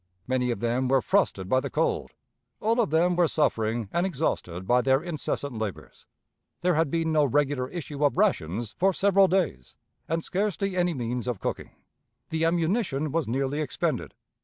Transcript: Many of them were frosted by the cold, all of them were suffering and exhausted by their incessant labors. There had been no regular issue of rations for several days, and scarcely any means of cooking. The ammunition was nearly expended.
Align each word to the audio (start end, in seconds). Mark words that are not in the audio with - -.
Many 0.25 0.49
of 0.49 0.61
them 0.61 0.87
were 0.87 0.99
frosted 1.03 1.47
by 1.47 1.59
the 1.59 1.69
cold, 1.69 2.09
all 2.59 2.79
of 2.81 2.89
them 2.89 3.15
were 3.15 3.27
suffering 3.27 3.87
and 3.93 4.03
exhausted 4.03 4.65
by 4.65 4.81
their 4.81 4.99
incessant 5.03 5.59
labors. 5.59 6.07
There 6.61 6.73
had 6.73 6.89
been 6.89 7.11
no 7.11 7.23
regular 7.23 7.69
issue 7.69 8.03
of 8.03 8.17
rations 8.17 8.71
for 8.79 8.93
several 8.93 9.27
days, 9.27 9.77
and 10.09 10.23
scarcely 10.23 10.75
any 10.75 10.95
means 10.95 11.27
of 11.27 11.39
cooking. 11.39 11.75
The 12.31 12.45
ammunition 12.45 13.11
was 13.11 13.27
nearly 13.27 13.61
expended. 13.61 14.15